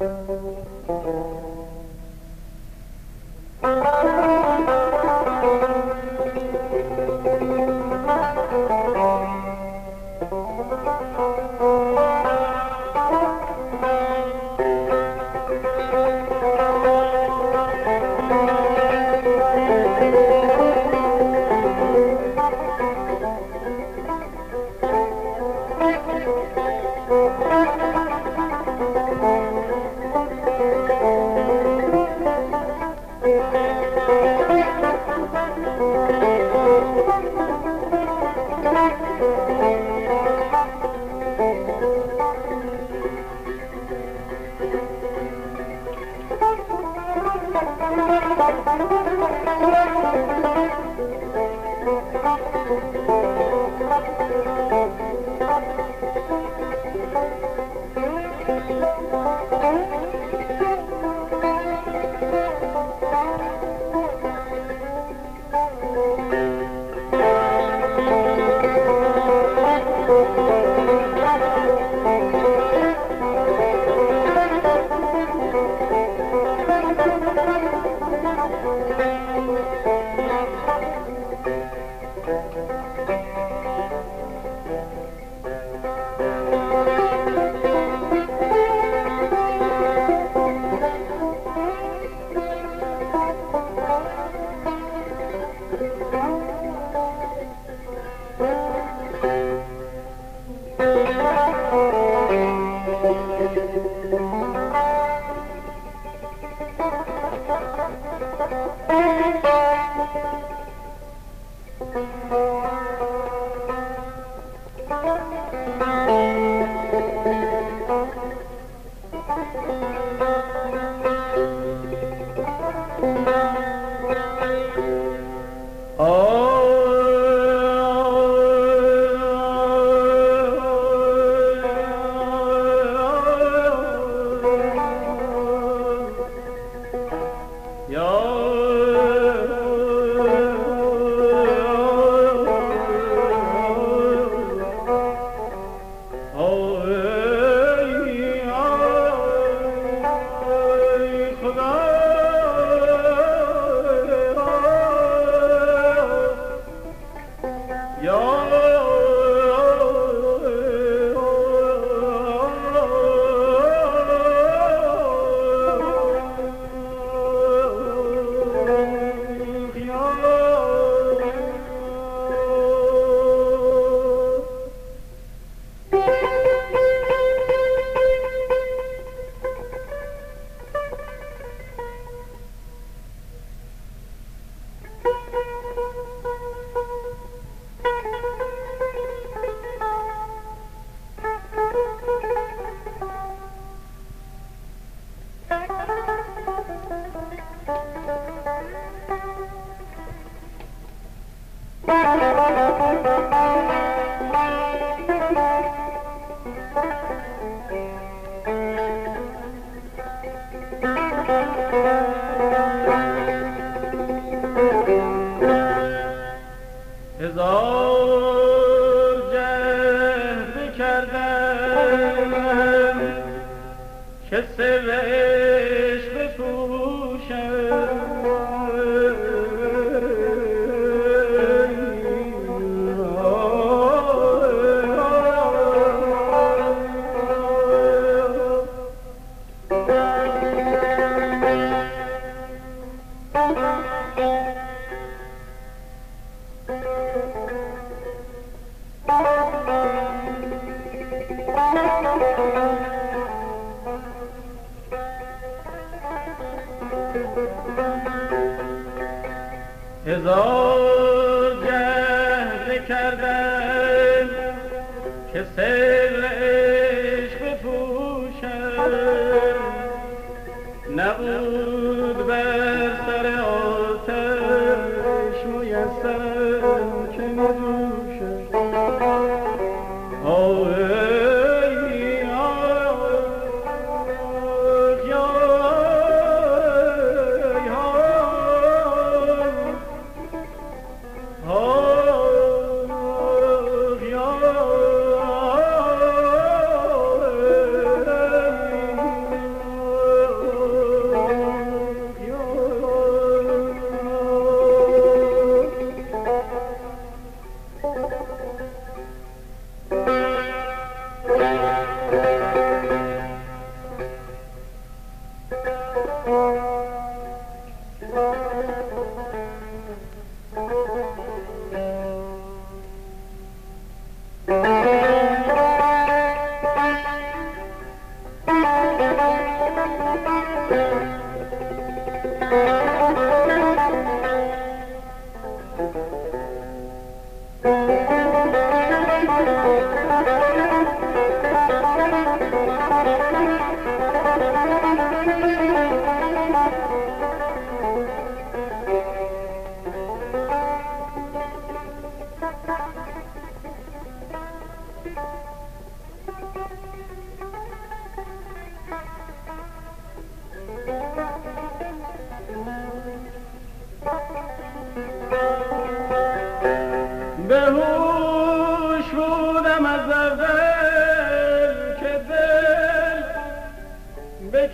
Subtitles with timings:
[0.00, 0.28] Thank
[3.68, 4.37] you.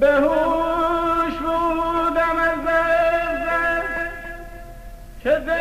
[0.00, 3.86] بهوش بودم از عزت
[5.22, 5.58] که به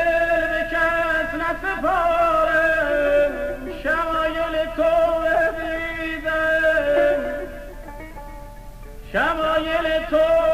[0.72, 2.92] کث نسپارم
[3.84, 4.92] شمایل تو
[5.58, 7.20] دیدم.
[9.14, 10.51] شمایل تو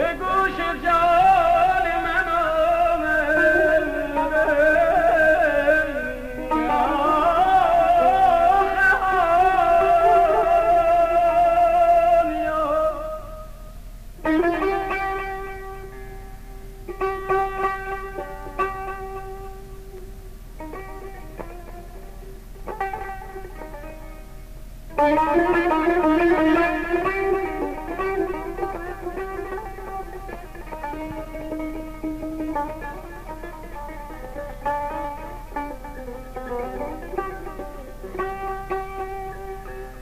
[0.00, 0.99] بگوشم جا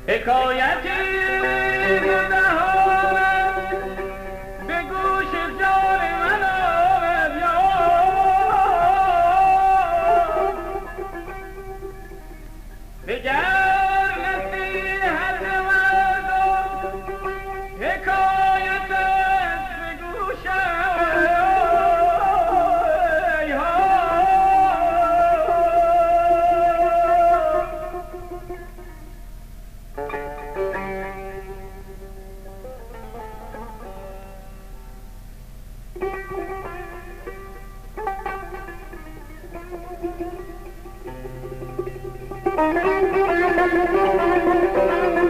[0.09, 0.79] حکایت
[42.59, 42.83] Thank
[45.23, 45.28] you.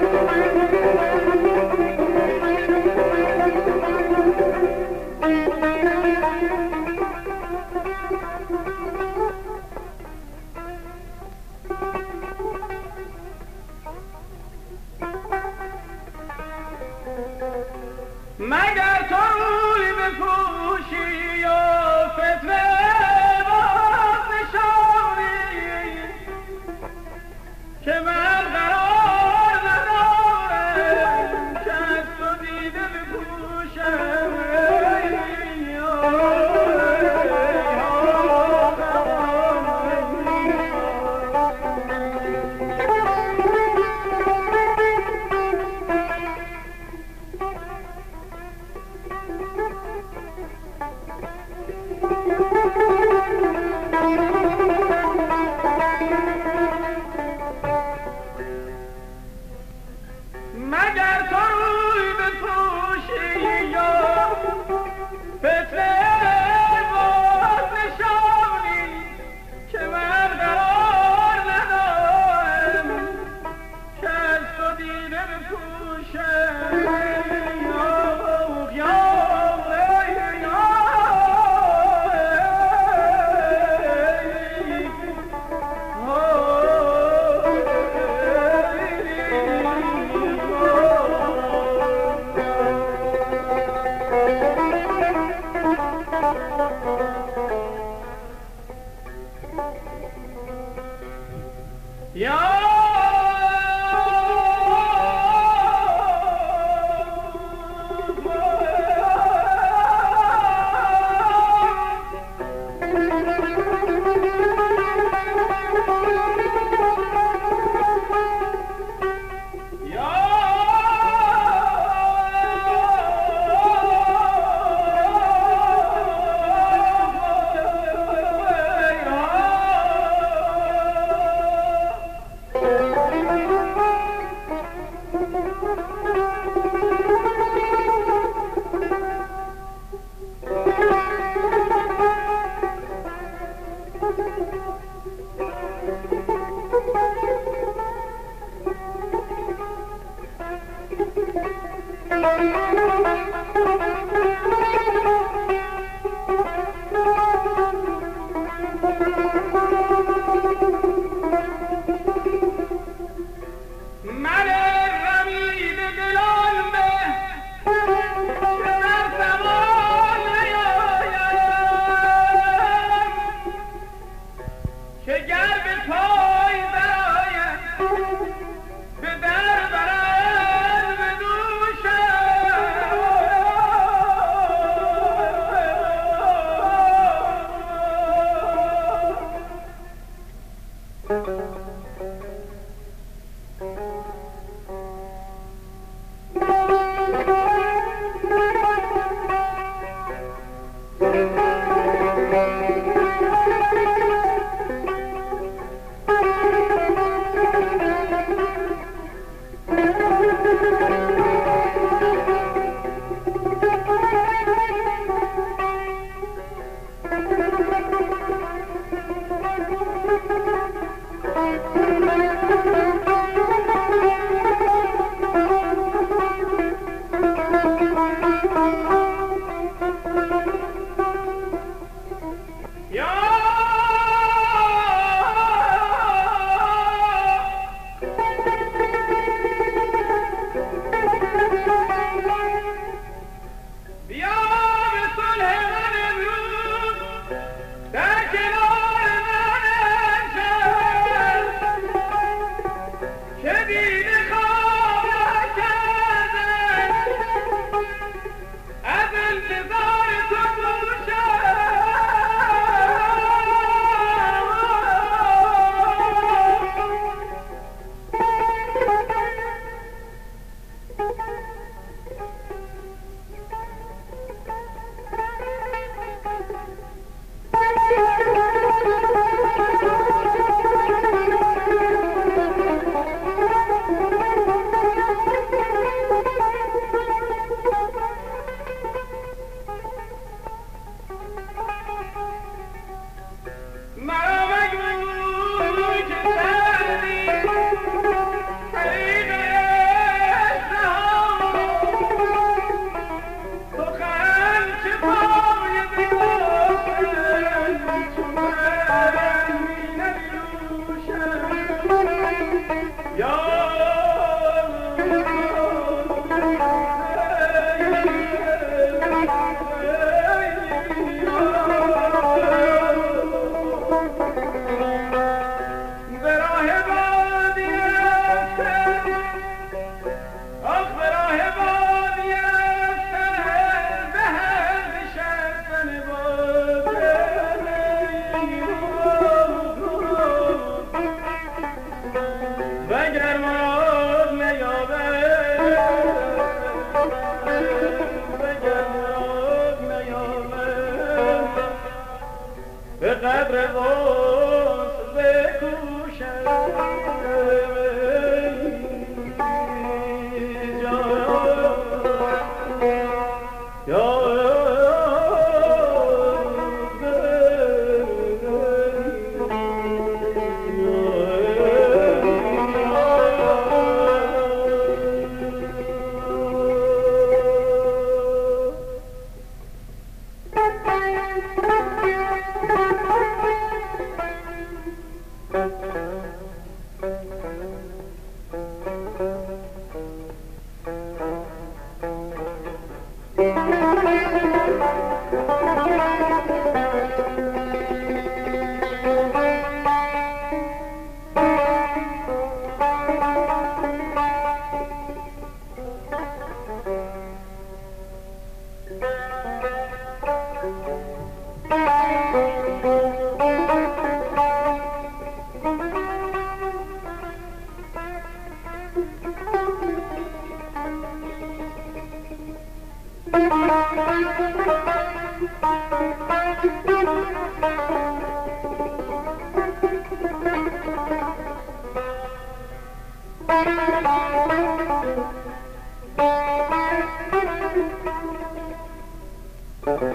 [74.78, 76.77] مدينة نفوشة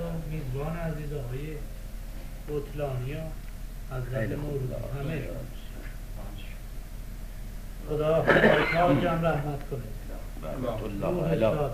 [0.00, 1.46] و میزبان عزیز آقای
[2.48, 3.16] بطلانی و
[4.14, 4.44] خیلی حضرت خوب.
[4.44, 5.22] مورود همه.
[7.88, 8.24] خدا
[8.72, 9.80] تاجم رحمت کنه.
[10.42, 11.06] رحمت الله.
[11.06, 11.70] الله.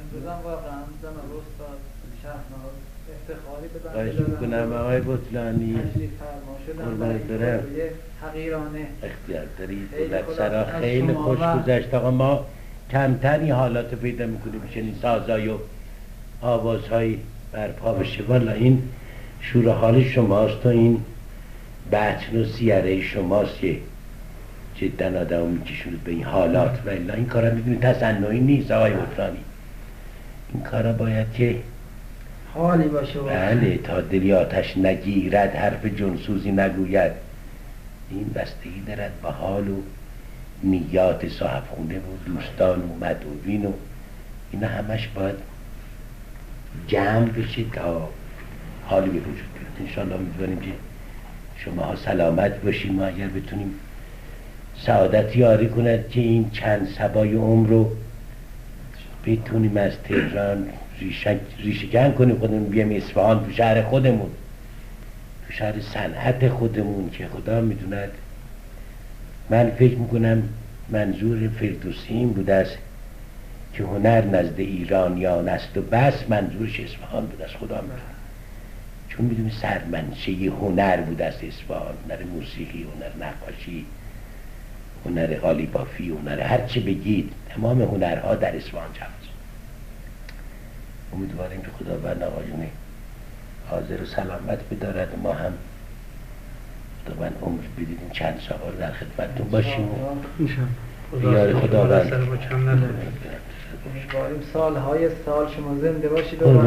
[0.00, 1.78] امروز هم واقعا جناب استاد
[2.22, 2.74] شهناز
[3.12, 4.72] افتخاری به خواهش می‌کنم.
[4.72, 5.74] آقای بطلانی.
[5.74, 6.84] تشریف فرما شدن.
[6.84, 7.64] قربان و این برم.
[8.22, 8.86] حقیرانه.
[9.02, 9.88] اختیار دارید.
[10.36, 11.94] سرا خیلی خوش و- گذشت.
[11.94, 12.46] آقا ما
[12.90, 14.68] کمتر این حالات پیدا می‌کنیم.
[14.74, 15.58] چنین سازای و
[16.40, 17.18] آوازهایی
[17.52, 18.22] برپا بشه.
[18.22, 18.82] والا این
[19.40, 21.00] شور حال شماست و این
[21.92, 23.76] بطن و سیره شماست که
[24.76, 26.78] جدا آدم رو میکشونید به این حالات.
[26.86, 29.38] و الا این کارا می‌دونید تصنعی نیست آقای بطرانی
[30.54, 31.56] این کارا باید که
[32.54, 33.20] حالی باشه.
[33.20, 37.12] بله تا دلی آتش نگیرد حرف جنسوزی نگوید.
[38.10, 39.76] این بستگی دارد به حال و
[40.62, 43.72] نیات صاحب خونه و دوستان و مدعوین و
[44.52, 45.34] اینا همش باید
[46.88, 48.08] جمع بشه تا
[48.86, 49.88] حالی به وجود بیاد.
[49.88, 50.72] انشاءالله امیدواریم که
[51.56, 53.70] شما ها سلامت باشیم و اگر بتونیم
[54.86, 57.92] سعادت یاری کند که این چند سبای عمر رو
[59.26, 60.68] بتونیم از تهران
[61.58, 64.30] ریشه‌کن کنیم خودمون بیام اصفهان تو شهر خودمون
[65.46, 68.10] تو شهر صنعت خودمون که خدا می‌دوند.
[69.50, 70.42] من فکر می‌کنم
[70.88, 72.78] منظور فردوسی این بوده است.
[73.76, 78.00] که هنر نزد ایرانیان است و بس منظورش اصفهان بوده است خدا می‌دونه
[79.08, 83.86] چون می‌دونی سرمنشه هنر بوده است اصفهان هنر موسیقی هنر نقاشی
[85.04, 89.06] هنر قالی بافی هنر هر چه بگید تمام هنرها در اصفهان جمع.
[91.12, 92.66] امیدواریم که خداوند آقایون
[93.70, 95.18] حاضر و سلامت بدارد.
[95.22, 95.52] ما هم
[97.04, 99.88] خداوند عمر بدید این چند سال در خدمتتون باشیم.
[101.12, 102.12] و بیار خداوند.
[103.90, 106.62] امیدواریم سالهای سال شما زنده باشید و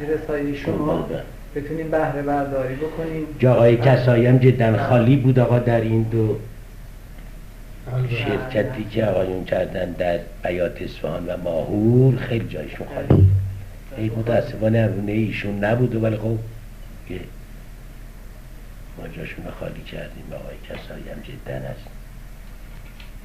[0.00, 1.08] زیر سایه شما.
[1.54, 3.26] بتونیم بهره برداری بکنیم.
[3.38, 6.36] جاهای کسایی هم جدا خالی بود آقا در این دو
[8.10, 13.30] شرکتی که آقایون کردن در بیات اصفهان و ماهور خیلی جایشون خالی بود.
[13.96, 16.38] ای متاسفانه رونه ایشون نبود ولی خب
[18.98, 20.24] ما جاشون رو خالی کردیم.
[20.30, 22.01] و آقای کسایی هم جدا هست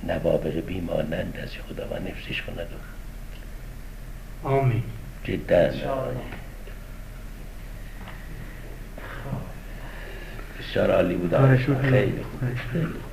[0.04, 2.68] نوابق بیمانند از خداوند حفظش کند.
[4.44, 4.84] و آمین.
[5.24, 5.70] جدا.
[10.60, 11.36] بسیار عالی بود.
[11.82, 12.56] خیلی خوب.
[12.72, 13.07] خیلی خوب.